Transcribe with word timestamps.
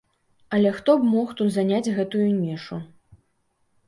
Але 0.57 0.69
хто 0.77 0.95
б 1.01 1.09
мог 1.15 1.33
тут 1.41 1.49
заняць 1.55 1.93
гэтую 1.97 2.23
нішу? 2.39 2.79